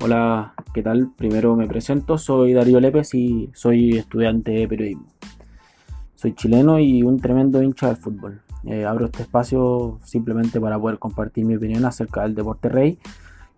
[0.00, 1.10] Hola, ¿qué tal?
[1.16, 5.06] Primero me presento, soy Darío Lépez y soy estudiante de periodismo.
[6.14, 8.40] Soy chileno y un tremendo hincha del fútbol.
[8.64, 12.98] Eh, abro este espacio simplemente para poder compartir mi opinión acerca del deporte rey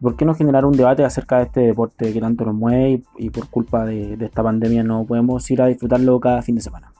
[0.00, 3.30] por qué no generar un debate acerca de este deporte que tanto nos mueve y,
[3.30, 6.92] por culpa de esta pandemia no podemos ir a disfrutarlo cada fin de semana.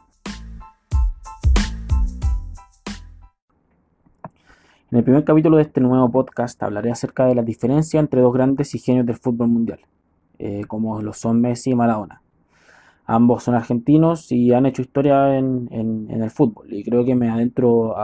[4.93, 8.33] En el primer capítulo de este nuevo podcast hablaré acerca de la diferencia entre dos
[8.33, 9.81] grandes genios del fútbol mundial,
[10.39, 12.23] eh, como lo son Messi y Maradona.
[13.05, 15.69] Ambos son argentinos y han hecho historia en,
[16.09, 17.97] el fútbol y creo que me adentro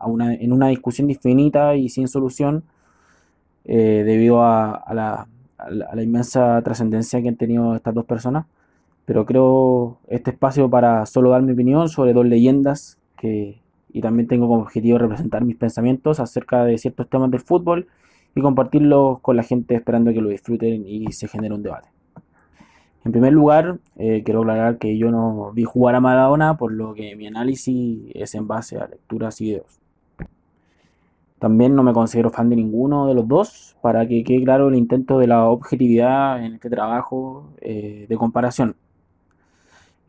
[0.00, 2.62] en una discusión infinita y sin solución
[3.64, 5.26] eh, debido a, la,
[6.00, 8.46] inmensa trascendencia que han tenido estas dos personas.
[9.06, 13.60] Pero creo este espacio para solo dar mi opinión sobre dos leyendas que,
[13.92, 17.86] y también tengo como objetivo representar mis pensamientos acerca de ciertos temas del fútbol
[18.34, 21.88] y compartirlos con la gente esperando que lo disfruten y se genere un debate.
[23.04, 26.94] En primer lugar, eh, quiero aclarar que yo no vi jugar a Maradona, por lo
[26.94, 29.80] que mi análisis es en base a lecturas y videos.
[31.38, 34.74] También no me considero fan de ninguno de los dos, para que quede claro el
[34.74, 38.74] intento de la objetividad en este trabajo eh, de comparación.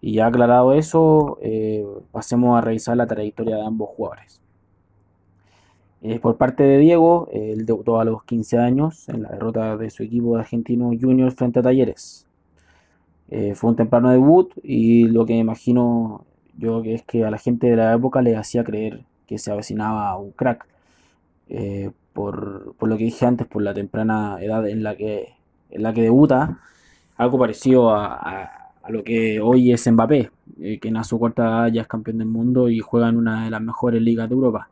[0.01, 4.41] Y ya aclarado eso, eh, pasemos a revisar la trayectoria de ambos jugadores.
[6.01, 9.89] Eh, por parte de Diego, él debutó a los 15 años en la derrota de
[9.89, 12.25] su equipo de Argentino Juniors frente a Talleres.
[13.29, 16.25] Eh, fue un temprano debut y lo que imagino
[16.57, 19.51] yo que es que a la gente de la época le hacía creer que se
[19.51, 20.67] avecinaba un crack.
[22.13, 25.33] por, lo que dije antes, por la temprana edad en la que,
[25.69, 26.59] en la que debuta,
[27.17, 28.58] algo parecido a
[28.89, 32.27] lo que hoy es Mbappé, eh, que en su cuarta edad ya es campeón del
[32.27, 34.69] mundo y juega en una de las mejores ligas de Europa.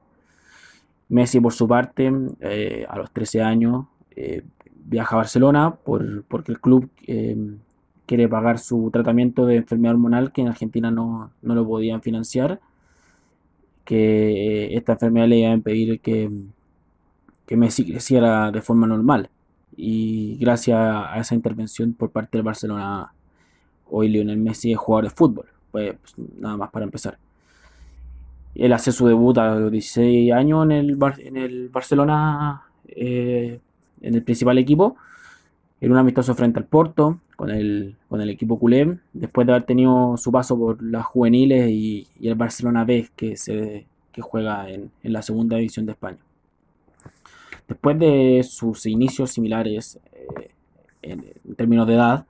[1.09, 4.43] Messi, por su parte, eh, a los 13 años, eh,
[4.85, 6.89] viaja a Barcelona por, porque el club
[8.05, 12.59] quiere pagar su tratamiento de enfermedad hormonal que en Argentina no, no lo podían financiar,
[13.85, 16.29] que esta enfermedad le iba a impedir que,
[17.45, 19.29] que Messi creciera de forma normal.
[19.75, 23.13] Y gracias a esa intervención por parte del Barcelona
[23.89, 25.45] Hoy Lionel Messi es jugador de fútbol.
[25.71, 25.95] Pues,
[26.39, 27.17] nada más para empezar.
[28.55, 33.59] Él hace su debut a los 16 años en el, Barcelona, eh,
[34.01, 34.95] en el principal equipo,
[35.79, 37.95] en un amistoso frente al Porto, con el,
[38.29, 43.07] equipo culé, después de haber tenido su paso por las juveniles y, el Barcelona B,
[43.15, 43.85] que, se,
[44.19, 46.17] juega en, la segunda división de España.
[47.67, 50.49] Después de sus inicios similares eh,
[51.03, 51.23] en
[51.55, 52.25] términos de edad,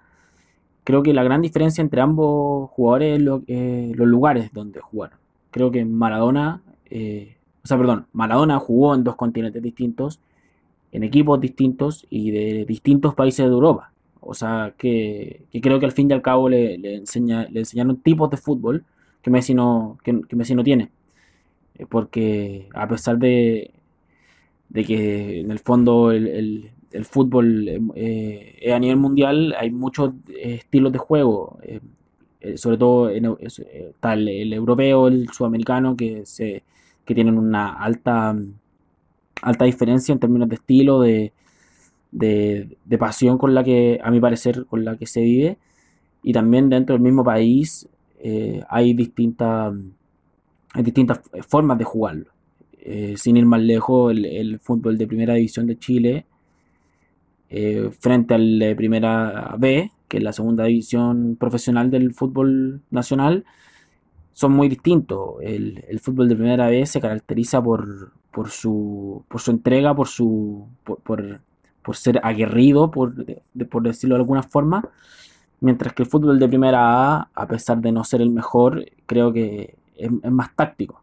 [0.88, 5.20] creo que la gran diferencia entre ambos jugadores es eh, los lugares donde jugaron.
[5.52, 10.22] Creo que Maradona, eh, o sea, perdón, Maradona jugó en dos continentes distintos,
[10.94, 13.92] en equipos distintos y de distintos países de Europa.
[14.22, 18.38] O sea, que, creo que al fin y al cabo le, le enseñaron tipos de
[18.38, 18.86] fútbol
[19.22, 20.90] que Messi no, que, Messi no tiene.
[21.76, 23.72] Eh, porque a pesar de,
[24.70, 26.72] de que en el fondo el
[27.06, 31.80] fútbol eh, a nivel mundial hay muchos eh, estilos de juego, eh,
[32.58, 36.64] sobre todo en, está el, europeo, el sudamericano, que, se,
[37.06, 38.36] que tienen una alta,
[39.42, 41.34] alta diferencia en términos de estilo, de,
[42.12, 45.58] de, pasión con la que, a mi parecer, con la que se vive.
[46.24, 47.88] Y también dentro del mismo país
[48.70, 49.74] hay, distintas,
[50.74, 52.32] hay distintas formas de jugarlo.
[53.16, 56.26] sin ir más lejos, el, el fútbol de primera división de Chile
[57.50, 63.46] eh, frente al de Primera B, que es la segunda división profesional del fútbol nacional,
[64.34, 65.36] son muy distintos.
[65.42, 70.68] El, fútbol de Primera B se caracteriza por, por, su, por su entrega, por, su,
[70.84, 71.42] por,
[71.96, 73.14] ser aguerrido, por,
[73.70, 74.88] por decirlo de alguna forma,
[75.60, 79.34] mientras que el fútbol de Primera A, a pesar de no ser el mejor, creo
[79.34, 81.02] que es, más táctico.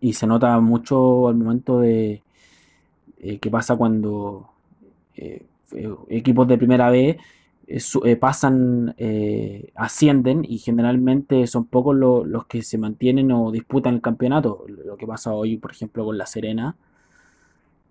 [0.00, 2.22] Y se nota mucho al momento de
[3.18, 4.50] eh, qué pasa cuando
[6.08, 7.18] equipos de primera B
[7.68, 8.94] eh, pasan,
[9.74, 14.64] ascienden y generalmente son pocos los que se mantienen o disputan el campeonato.
[14.68, 16.76] Lo que pasa hoy, por ejemplo, con La Serena,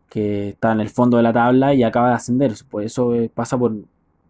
[0.09, 2.53] que está en el fondo de la tabla y acaba de ascender.
[2.69, 3.75] Pues eso pasa por,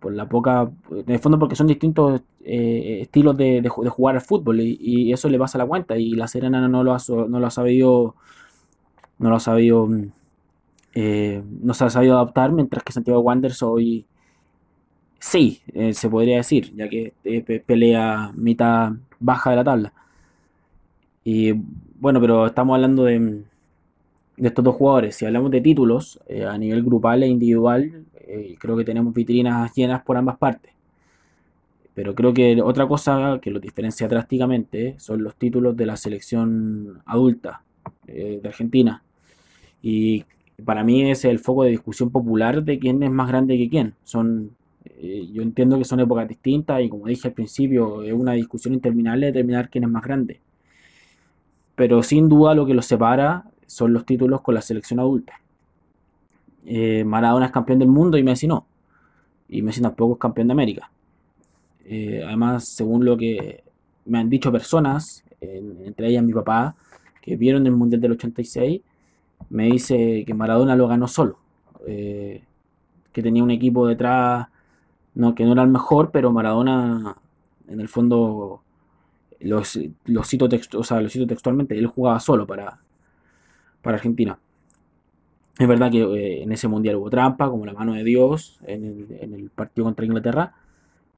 [0.09, 0.69] la poca.
[0.92, 5.57] En el fondo, porque son distintos estilos de, jugar al fútbol y, eso le pasa
[5.57, 5.97] la cuenta.
[5.97, 8.15] Y La Serena no lo ha, no lo ha sabido.
[9.18, 10.12] No lo ha sabido mm,
[10.97, 14.06] eh, no se ha sabido adaptar, mientras que Santiago Wanderers hoy
[15.19, 19.94] sí, eh, se podría decir, ya que eh, pelea mitad baja de la tabla.
[21.25, 21.51] Y
[22.00, 23.44] bueno, pero estamos hablando de,
[24.38, 25.15] estos dos jugadores.
[25.18, 28.06] Si hablamos de títulos a nivel grupal e individual,
[28.59, 30.71] creo que tenemos vitrinas llenas por ambas partes.
[31.94, 37.01] Pero creo que otra cosa que los diferencia drásticamente son los títulos de la selección
[37.06, 37.63] adulta
[38.06, 39.01] de Argentina.
[39.81, 40.25] Y
[40.63, 43.94] para mí es el foco de discusión popular de quién es más grande que quién.
[44.04, 44.52] Son,
[45.02, 49.28] yo entiendo que son épocas distintas y como dije al principio, es una discusión interminable
[49.28, 50.40] de determinar quién es más grande
[51.75, 55.40] pero sin duda lo que los separa son los títulos con la selección adulta.
[56.66, 58.66] Eh, Maradona es campeón del mundo y Messi no.
[59.50, 60.90] Y Messi tampoco es campeón de América.
[61.86, 63.63] Eh, además, según lo que
[64.06, 66.75] me han dicho personas, entre ellas mi papá,
[67.22, 68.81] que vieron el Mundial del 86,
[69.50, 71.38] me dice que Maradona lo ganó solo.
[71.88, 72.44] Eh,
[73.12, 74.48] que tenía un equipo detrás,
[75.14, 77.16] no, que no era el mejor, pero Maradona
[77.68, 78.62] en el fondo
[79.40, 80.48] los, los, cito,
[80.78, 82.80] o sea, los cito textualmente, él jugaba solo para,
[83.82, 84.38] para Argentina.
[85.58, 89.08] Es verdad que eh, en ese mundial hubo trampa, como la mano de Dios en
[89.22, 90.54] el, partido contra Inglaterra,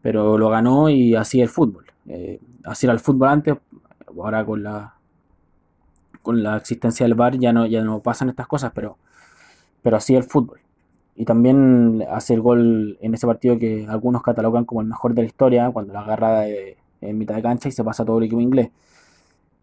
[0.02, 1.86] pero lo ganó y así el fútbol.
[2.08, 3.56] Eh, así era el fútbol antes,
[4.16, 4.97] ahora con la
[6.27, 8.97] con la existencia del VAR ya no, ya no pasan estas cosas, pero,
[9.81, 10.59] pero así el fútbol.
[11.15, 15.27] Y también hacer gol en ese partido que algunos catalogan como el mejor de la
[15.27, 18.41] historia, cuando la agarra de, en mitad de cancha y se pasa todo el equipo
[18.41, 18.71] inglés.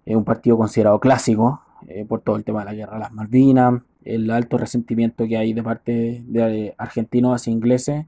[0.07, 3.13] Es un partido considerado clásico eh, por todo el tema de la guerra de las
[3.13, 8.07] Malvinas, el alto resentimiento que hay de parte de argentinos hacia ingleses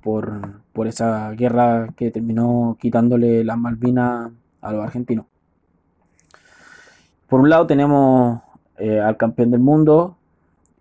[0.00, 4.32] por, por esa guerra que terminó quitándole las Malvinas
[4.62, 5.26] a los argentinos.
[7.28, 8.40] Por un lado tenemos
[8.78, 10.16] eh, al campeón del mundo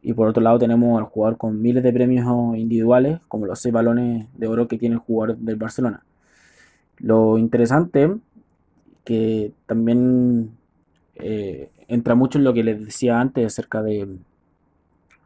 [0.02, 2.28] y por otro lado tenemos al jugador con miles de premios
[2.58, 6.04] individuales, como los seis balones de oro que tiene el jugador del Barcelona.
[7.00, 8.16] Lo interesante,
[9.04, 10.52] que también
[11.16, 14.18] eh, entra mucho en lo que les decía antes acerca de,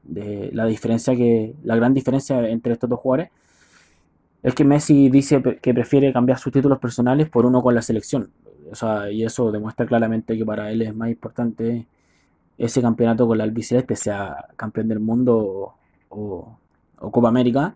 [0.03, 3.31] de la diferencia que, la gran diferencia entre estos dos jugadores,
[4.41, 8.29] es que Messi dice que prefiere cambiar sus títulos personales por uno con la selección.
[8.71, 11.85] O sea, y eso demuestra claramente que para él es más importante
[12.57, 15.73] ese campeonato con la albiceleste, sea campeón del mundo
[16.09, 16.57] o,
[16.97, 17.75] Copa América,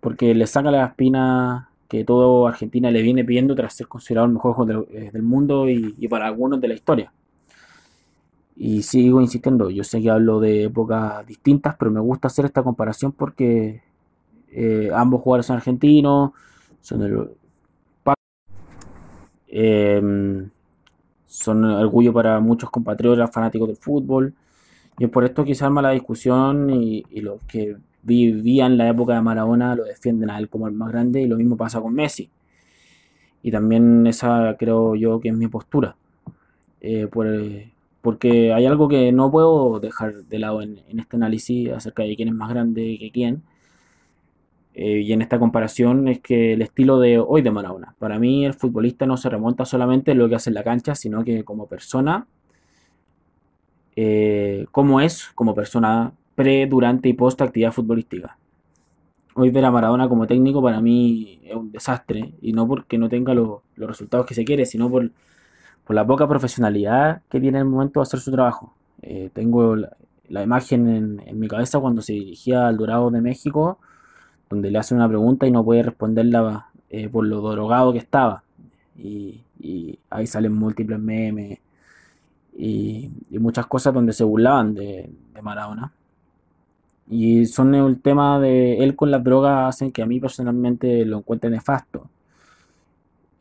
[0.00, 4.32] porque le saca la espina que todo Argentina le viene pidiendo tras ser considerado el
[4.32, 7.12] mejor del, eh, mundo y, para algunos de la historia.
[8.56, 12.62] Y sigo insistiendo, yo sé que hablo de épocas distintas, pero me gusta hacer esta
[12.62, 13.82] comparación porque
[14.50, 16.30] eh, ambos jugadores son argentinos,
[16.80, 17.28] son el,
[19.48, 20.50] em,
[21.26, 24.34] son orgullo para muchos compatriotas fanáticos del fútbol.
[24.98, 29.20] Y por esto se arma la discusión y, y los que vivían la época de
[29.20, 32.30] Maradona lo defienden a él como el más grande y lo mismo pasa con Messi.
[33.42, 35.96] Y también esa creo yo que es mi postura.
[36.80, 37.08] Eh,
[38.02, 42.28] porque hay algo que no puedo dejar de lado en, este análisis acerca de quién
[42.28, 43.42] es más grande que quién.
[44.78, 47.94] Eh, y en esta comparación es que el estilo de hoy de Maradona.
[47.98, 50.94] Para mí el futbolista no se remonta solamente a lo que hace en la cancha,
[50.94, 52.26] sino que como persona,
[53.96, 58.36] eh, cómo es como persona pre, durante y post actividad futbolística.
[59.34, 63.08] Hoy ver a Maradona como técnico para mí es un desastre y no porque no
[63.08, 65.10] tenga los resultados que se quiere, sino por,
[65.88, 68.74] la poca profesionalidad que tiene en el momento de hacer su trabajo.
[69.00, 73.78] Eh, tengo la, imagen en, mi cabeza cuando se dirigía al Dorado de México,
[74.48, 78.42] donde le hacen una pregunta y no puede responderla eh, por lo drogado que estaba.
[78.98, 79.42] Y,
[80.10, 81.58] ahí salen múltiples memes
[82.56, 85.10] y, muchas cosas donde se burlaban de
[85.42, 85.92] Maradona.
[87.08, 91.18] Y son el tema de él con las drogas hacen que a mí personalmente lo
[91.18, 92.08] encuentre nefasto.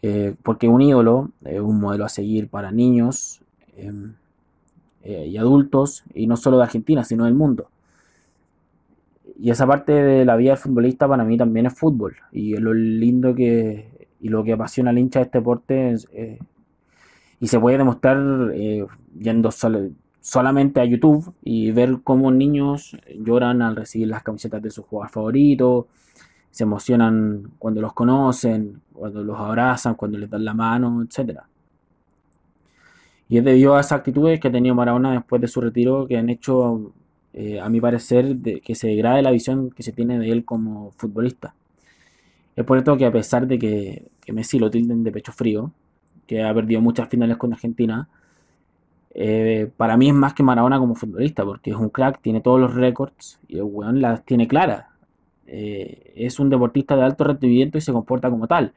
[0.02, 3.42] Eh, porque un ídolo es un modelo a seguir para niños
[3.76, 4.14] em,
[5.04, 7.70] eh, y adultos, y no solo de Argentina, sino del mundo.
[9.38, 12.16] Y esa parte de la vida del futbolista para mí también es fútbol.
[12.32, 16.40] Y lo lindo que y lo que apasiona al hincha de este deporte eh,
[17.40, 18.18] y se puede demostrar
[19.20, 19.90] yendo solo,
[20.20, 25.14] solamente a YouTube y ver cómo niños lloran al recibir las camisetas de sus jugadores
[25.14, 25.86] favoritos,
[26.50, 31.42] se emocionan cuando los conocen, cuando los abrazan, cuando les dan la mano, etc.
[33.30, 36.18] Y es debido a esas actitudes que ha tenido Maradona después de su retiro que
[36.18, 36.94] han hecho,
[37.38, 40.92] eh, a mi parecer, que se degrade la visión que se tiene de él como
[40.92, 41.54] futbolista.
[42.56, 45.72] Es por esto que a pesar de que, Messi lo tilden de pecho frío,
[46.28, 48.08] que ha perdido muchas finales con Argentina,
[49.14, 52.58] eh, para mí es más que Maradona como futbolista, porque es un crack, tiene todos
[52.58, 54.86] los récords y el weón las tiene claras.
[55.48, 58.74] Eh, es un deportista de alto rendimiento y se comporta como tal.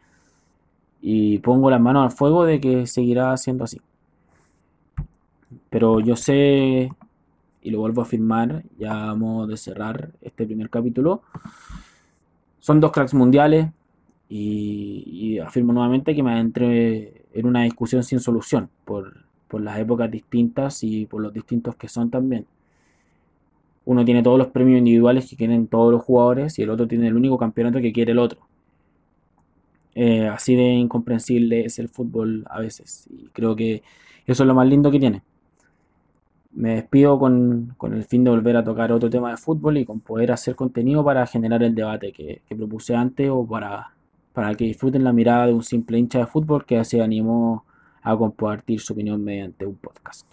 [1.00, 3.80] Y pongo las manos al fuego de que seguirá siendo así.
[5.70, 6.90] Pero yo sé
[7.68, 11.20] y lo vuelvo a afirmar ya a modo de cerrar este primer capítulo,
[12.60, 13.68] son dos cracks mundiales
[14.30, 20.10] y, afirmo nuevamente que me adentré en una discusión sin solución por, por las épocas
[20.10, 22.46] distintas y por los distintos que son también.
[23.84, 27.08] Uno tiene todos los premios individuales que quieren todos los jugadores y el otro tiene
[27.08, 28.40] el único campeonato que quiere el otro.
[29.94, 33.06] Eh, así de incomprensible es el fútbol a veces.
[33.10, 33.82] Y creo que
[34.26, 35.22] eso es lo más lindo que tiene.
[36.58, 40.00] Me despido con, el fin de volver a tocar otro tema de fútbol y con
[40.00, 43.92] poder hacer contenido para generar el debate que, propuse antes o para,
[44.32, 47.64] para que disfruten la mirada de un simple hincha de fútbol que se animó
[48.02, 50.26] a compartir su opinión mediante un podcast.